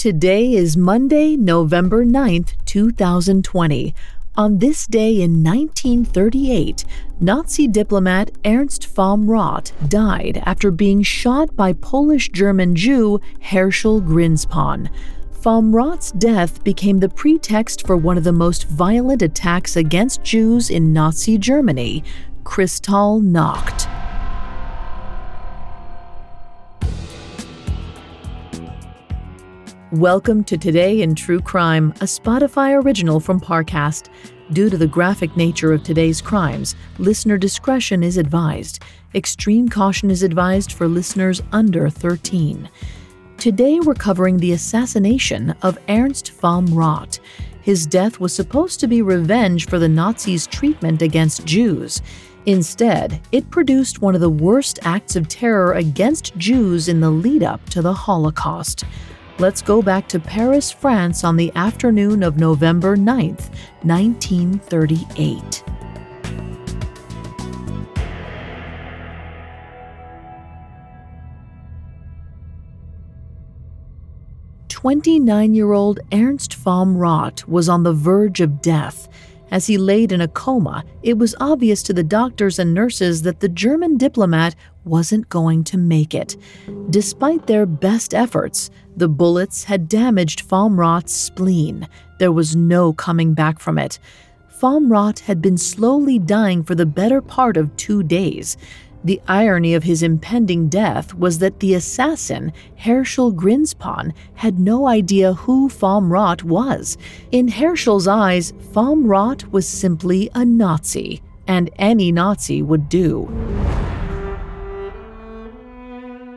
[0.00, 3.94] Today is Monday, November 9th, 2020.
[4.34, 6.86] On this day in 1938,
[7.20, 14.88] Nazi diplomat Ernst vom Rath died after being shot by Polish German Jew Herschel Grynszpan.
[15.32, 20.70] Vom Rath's death became the pretext for one of the most violent attacks against Jews
[20.70, 22.02] in Nazi Germany,
[22.42, 23.99] Kristallnacht.
[29.94, 34.08] Welcome to Today in True Crime, a Spotify original from Parcast.
[34.52, 38.84] Due to the graphic nature of today's crimes, listener discretion is advised.
[39.16, 42.70] Extreme caution is advised for listeners under 13.
[43.36, 47.18] Today we're covering the assassination of Ernst vom Rath.
[47.60, 52.00] His death was supposed to be revenge for the Nazis' treatment against Jews.
[52.46, 57.42] Instead, it produced one of the worst acts of terror against Jews in the lead
[57.42, 58.84] up to the Holocaust.
[59.40, 63.48] Let's go back to Paris, France on the afternoon of November 9th,
[63.84, 65.64] 1938.
[74.68, 79.08] Twenty-nine-year-old Ernst vom Rath was on the verge of death
[79.50, 83.40] as he laid in a coma, it was obvious to the doctors and nurses that
[83.40, 86.36] the German diplomat wasn't going to make it.
[86.90, 91.88] Despite their best efforts, the bullets had damaged vom Rath's spleen.
[92.18, 93.98] There was no coming back from it.
[94.60, 98.56] vom Rath had been slowly dying for the better part of two days.
[99.02, 105.32] The irony of his impending death was that the assassin, Herschel Grynszpan, had no idea
[105.32, 106.98] who vom Rath was.
[107.32, 113.26] In Herschel's eyes, vom Rath was simply a Nazi, and any Nazi would do.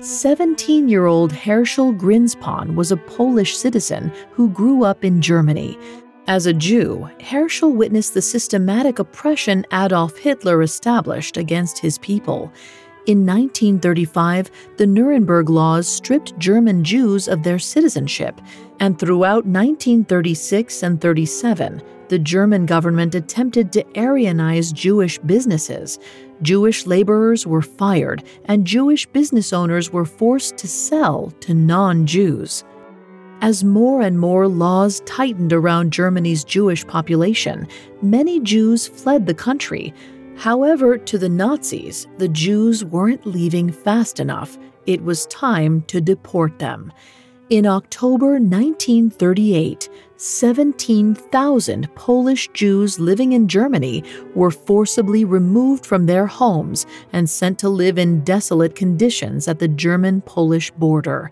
[0.00, 5.76] 17 year old Herschel Grynszpan was a Polish citizen who grew up in Germany.
[6.28, 12.52] As a Jew, Herschel witnessed the systematic oppression Adolf Hitler established against his people.
[13.06, 18.40] In 1935, the Nuremberg laws stripped German Jews of their citizenship,
[18.80, 26.00] and throughout 1936 and 37, the German government attempted to Aryanize Jewish businesses.
[26.42, 32.64] Jewish laborers were fired, and Jewish business owners were forced to sell to non Jews.
[33.42, 37.68] As more and more laws tightened around Germany's Jewish population,
[38.00, 39.92] many Jews fled the country.
[40.36, 44.56] However, to the Nazis, the Jews weren't leaving fast enough.
[44.86, 46.92] It was time to deport them.
[47.50, 54.02] In October 1938, 17,000 Polish Jews living in Germany
[54.34, 59.68] were forcibly removed from their homes and sent to live in desolate conditions at the
[59.68, 61.30] German Polish border.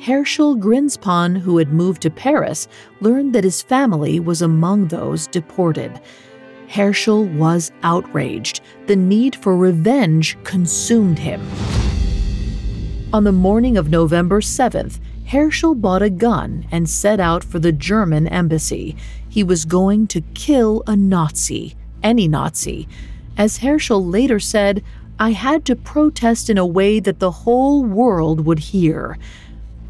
[0.00, 2.68] Herschel Grynszpan, who had moved to Paris,
[3.00, 6.00] learned that his family was among those deported.
[6.68, 8.60] Herschel was outraged.
[8.86, 11.40] The need for revenge consumed him.
[13.12, 17.72] On the morning of November 7th, Herschel bought a gun and set out for the
[17.72, 18.96] German embassy.
[19.28, 22.88] He was going to kill a Nazi, any Nazi.
[23.36, 24.82] As Herschel later said,
[25.18, 29.16] I had to protest in a way that the whole world would hear.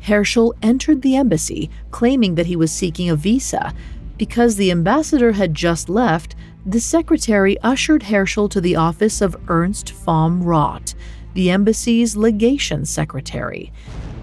[0.05, 3.75] Herschel entered the embassy claiming that he was seeking a visa.
[4.19, 6.35] Because the ambassador had just left,
[6.67, 10.95] the secretary ushered Herschel to the office of Ernst vom Rath,
[11.35, 13.73] the embassy's legation secretary.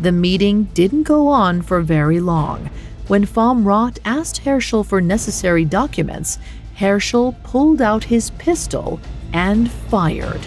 [0.02, 2.70] The meeting didn't go on for very long.
[3.08, 6.40] When vom Rath asked Herschel for necessary documents,
[6.76, 9.00] Herschel pulled out his pistol
[9.34, 10.42] and fired.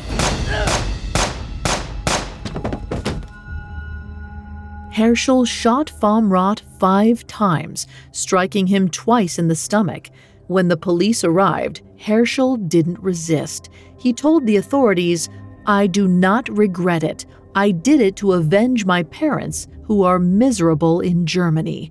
[4.94, 10.08] Herschel shot vom Rath five times, striking him twice in the stomach.
[10.46, 13.70] When the police arrived, Herschel didn't resist.
[13.99, 15.29] He told the authorities,
[15.67, 17.26] I do not regret it.
[17.56, 21.90] I did it to avenge my parents, who are miserable in Germany.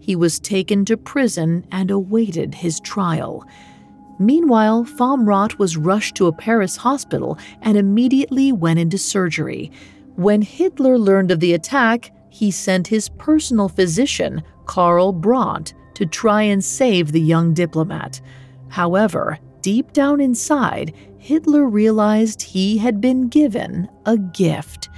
[0.00, 3.46] He was taken to prison and awaited his trial.
[4.18, 9.72] Meanwhile, vom Rath was rushed to a Paris hospital and immediately went into surgery.
[10.16, 16.42] When Hitler learned of the attack, he sent his personal physician, Karl Brandt, to try
[16.42, 18.22] and save the young diplomat.
[18.68, 24.88] However, deep down inside, Hitler realized he had been given a gift.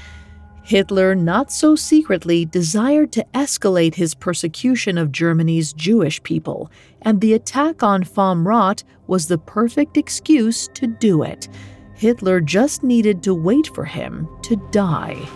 [0.63, 6.71] Hitler, not so secretly, desired to escalate his persecution of Germany's Jewish people,
[7.03, 11.49] and the attack on Vom Rath was the perfect excuse to do it.
[11.97, 15.29] Hitler just needed to wait for him to die.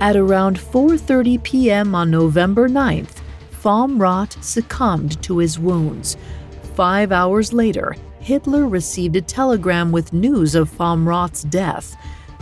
[0.00, 1.94] At around 4:30 p.m.
[1.94, 3.20] on November 9th,
[3.60, 6.16] Vom Rath succumbed to his wounds.
[6.74, 11.94] 5 hours later, Hitler received a telegram with news of Vom Rath's death.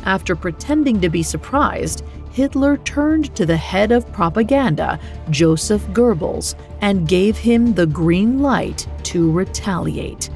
[0.04, 5.00] After pretending to be surprised, Hitler turned to the head of propaganda,
[5.30, 10.30] Joseph Goebbels, and gave him the green light to retaliate.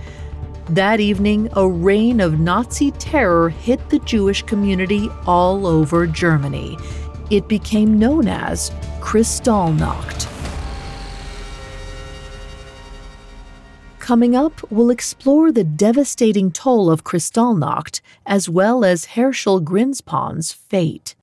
[0.70, 6.76] That evening, a reign of Nazi terror hit the Jewish community all over Germany.
[7.30, 8.70] It became known as
[9.00, 10.28] Kristallnacht.
[13.98, 21.14] Coming up, we'll explore the devastating toll of Kristallnacht, as well as Herschel Grynszpan's fate.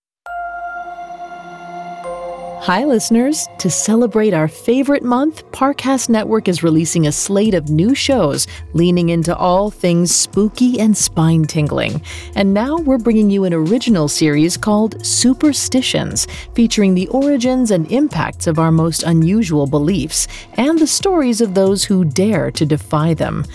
[2.64, 3.48] Hi, listeners.
[3.60, 9.10] To celebrate our favorite month, Parcast Network is releasing a slate of new shows leaning
[9.10, 12.02] into all things spooky and spine tingling.
[12.36, 18.46] And now we're bringing you an original series called Superstitions, featuring the origins and impacts
[18.46, 23.46] of our most unusual beliefs and the stories of those who dare to defy them.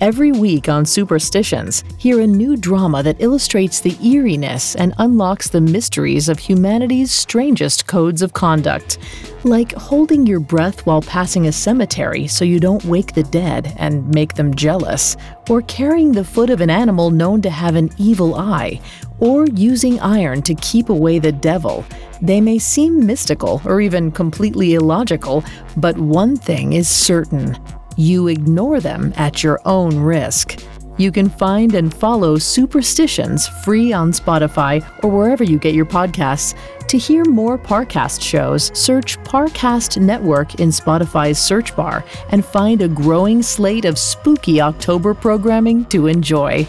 [0.00, 5.60] Every week on Superstitions, hear a new drama that illustrates the eeriness and unlocks the
[5.60, 8.96] mysteries of humanity's strangest codes of conduct.
[9.44, 14.08] Like holding your breath while passing a cemetery so you don't wake the dead and
[14.14, 15.18] make them jealous,
[15.50, 18.80] or carrying the foot of an animal known to have an evil eye,
[19.18, 21.84] or using iron to keep away the devil.
[22.22, 25.44] They may seem mystical or even completely illogical,
[25.76, 27.58] but one thing is certain
[28.00, 30.58] you ignore them at your own risk.
[30.96, 36.56] You can find and follow Superstitions free on Spotify or wherever you get your podcasts.
[36.88, 42.88] To hear more Parcast shows, search Parcast Network in Spotify's search bar and find a
[42.88, 46.66] growing slate of spooky October programming to enjoy.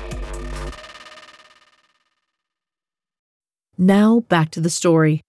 [3.78, 5.22] Now, back to the story.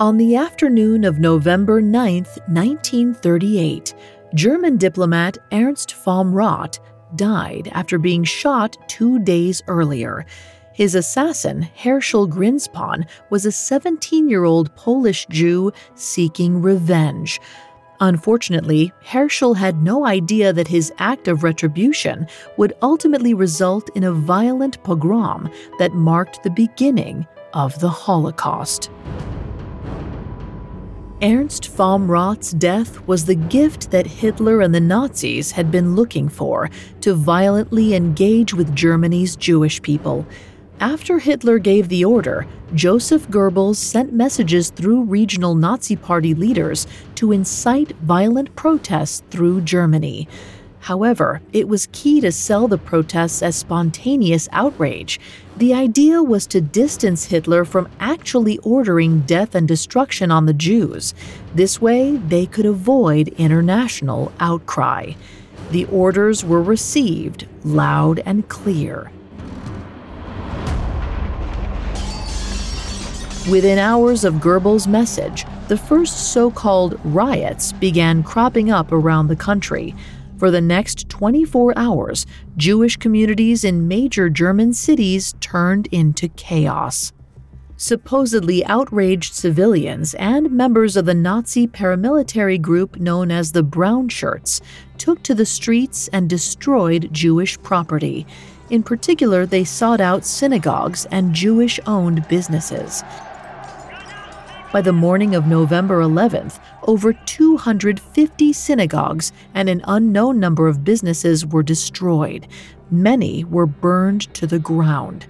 [0.00, 3.94] On the afternoon of November 9, 1938,
[4.32, 6.78] German diplomat Ernst vom Rath
[7.16, 10.24] died after being shot two days earlier.
[10.72, 17.40] His assassin, Herschel Grynszpan, was a 17 year old Polish Jew seeking revenge.
[17.98, 24.12] Unfortunately, Herschel had no idea that his act of retribution would ultimately result in a
[24.12, 28.90] violent pogrom that marked the beginning of the Holocaust.
[31.20, 36.28] Ernst vom Rath's death was the gift that Hitler and the Nazis had been looking
[36.28, 36.70] for
[37.00, 40.24] to violently engage with Germany's Jewish people.
[40.78, 46.86] After Hitler gave the order, Joseph Goebbels sent messages through regional Nazi Party leaders
[47.16, 50.28] to incite violent protests through Germany.
[50.80, 55.20] However, it was key to sell the protests as spontaneous outrage.
[55.56, 61.14] The idea was to distance Hitler from actually ordering death and destruction on the Jews.
[61.54, 65.12] This way, they could avoid international outcry.
[65.70, 69.10] The orders were received loud and clear.
[73.50, 79.36] Within hours of Goebbels' message, the first so called riots began cropping up around the
[79.36, 79.94] country.
[80.38, 82.24] For the next 24 hours,
[82.56, 87.12] Jewish communities in major German cities turned into chaos.
[87.76, 94.60] Supposedly outraged civilians and members of the Nazi paramilitary group known as the Brown Shirts
[94.96, 98.24] took to the streets and destroyed Jewish property.
[98.70, 103.02] In particular, they sought out synagogues and Jewish owned businesses.
[104.70, 111.46] By the morning of November 11th, over 250 synagogues and an unknown number of businesses
[111.46, 112.46] were destroyed.
[112.90, 115.26] Many were burned to the ground.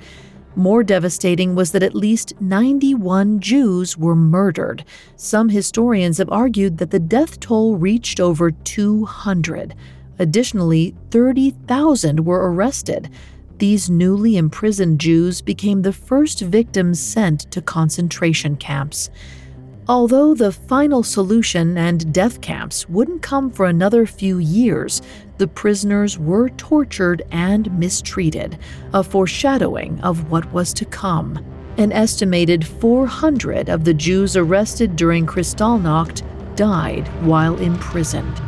[0.57, 4.85] More devastating was that at least 91 Jews were murdered.
[5.15, 9.73] Some historians have argued that the death toll reached over 200.
[10.19, 13.09] Additionally, 30,000 were arrested.
[13.59, 19.11] These newly imprisoned Jews became the first victims sent to concentration camps.
[19.89, 25.03] Although the final solution and death camps wouldn't come for another few years,
[25.39, 28.59] the prisoners were tortured and mistreated,
[28.95, 31.45] a foreshadowing of what was to come.
[31.79, 36.23] An estimated 400 of the Jews arrested during Kristallnacht
[36.55, 38.41] died while imprisoned.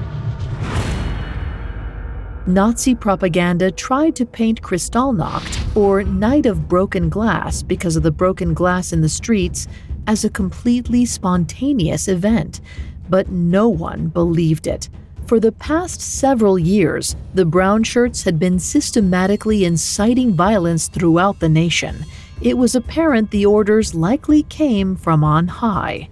[2.47, 8.55] Nazi propaganda tried to paint Kristallnacht, or Night of Broken Glass because of the broken
[8.55, 9.69] glass in the streets,
[10.07, 12.63] as a completely spontaneous event,
[13.11, 14.89] but no one believed it.
[15.27, 21.49] For the past several years, the brown shirts had been systematically inciting violence throughout the
[21.49, 22.07] nation.
[22.41, 26.09] It was apparent the orders likely came from on high.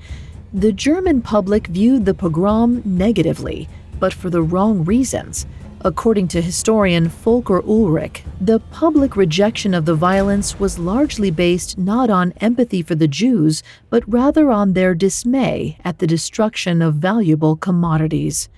[0.52, 3.66] The German public viewed the pogrom negatively,
[3.98, 5.46] but for the wrong reasons.
[5.84, 12.10] According to historian Volker Ullrich, the public rejection of the violence was largely based not
[12.10, 17.54] on empathy for the Jews, but rather on their dismay at the destruction of valuable
[17.54, 18.48] commodities.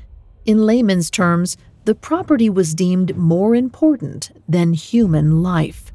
[0.47, 5.93] In layman's terms, the property was deemed more important than human life.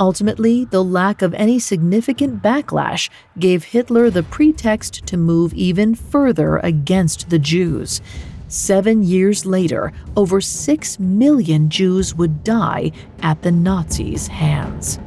[0.00, 6.56] Ultimately, the lack of any significant backlash gave Hitler the pretext to move even further
[6.58, 8.00] against the Jews.
[8.48, 14.98] Seven years later, over six million Jews would die at the Nazis' hands.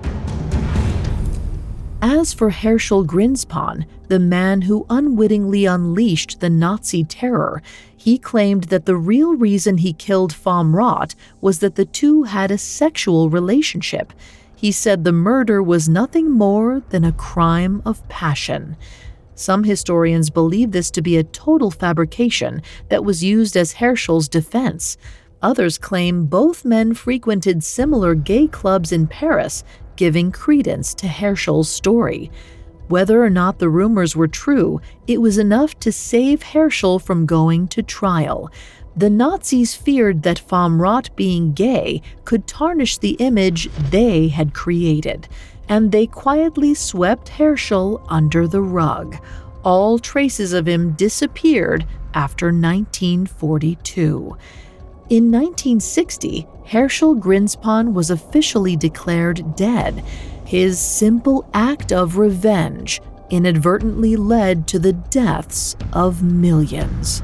[2.03, 7.61] As for Herschel Grynszpan, the man who unwittingly unleashed the Nazi terror,
[7.95, 12.51] he claimed that the real reason he killed Vom Rath was that the two had
[12.51, 14.13] a sexual relationship.
[14.55, 18.77] He said the murder was nothing more than a crime of passion.
[19.41, 24.97] Some historians believe this to be a total fabrication that was used as Herschel's defense.
[25.41, 29.63] Others claim both men frequented similar gay clubs in Paris,
[29.95, 32.29] giving credence to Herschel's story.
[32.87, 37.67] Whether or not the rumors were true, it was enough to save Herschel from going
[37.69, 38.51] to trial.
[38.95, 45.27] The Nazis feared that Vom Rath being gay could tarnish the image they had created
[45.71, 49.15] and they quietly swept Herschel under the rug.
[49.63, 54.37] All traces of him disappeared after 1942.
[55.09, 60.03] In 1960, Herschel Grynszpan was officially declared dead.
[60.45, 67.23] His simple act of revenge inadvertently led to the deaths of millions.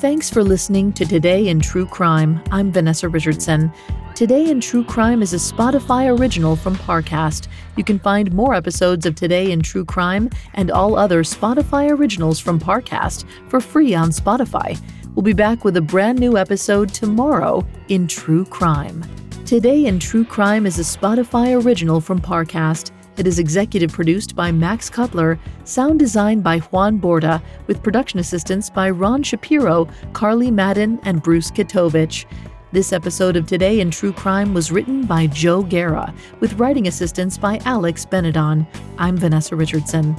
[0.00, 2.42] Thanks for listening to Today in True Crime.
[2.50, 3.72] I'm Vanessa Richardson.
[4.14, 7.48] Today in True Crime is a Spotify original from Parcast.
[7.76, 12.38] You can find more episodes of Today in True Crime and all other Spotify originals
[12.38, 14.78] from Parcast for free on Spotify.
[15.14, 19.02] We'll be back with a brand new episode tomorrow in True Crime.
[19.46, 22.90] Today in True Crime is a Spotify original from Parcast.
[23.16, 28.68] It is executive produced by Max Cutler, sound designed by Juan Borda, with production assistance
[28.68, 32.26] by Ron Shapiro, Carly Madden, and Bruce Kitovich.
[32.72, 37.38] This episode of Today in True Crime was written by Joe Guerra, with writing assistance
[37.38, 38.66] by Alex Benedon.
[38.98, 40.14] I'm Vanessa Richardson.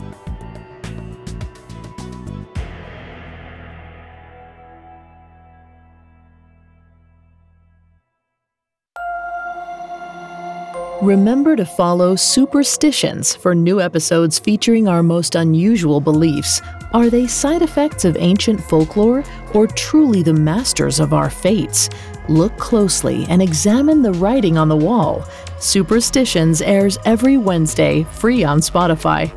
[11.03, 16.59] Remember to follow Superstitions for new episodes featuring our most unusual beliefs.
[16.91, 19.23] Are they side effects of ancient folklore
[19.53, 21.91] or truly the masters of our fates?
[22.29, 25.23] Look closely and examine the writing on the wall.
[25.59, 29.31] Superstitions airs every Wednesday, free on Spotify.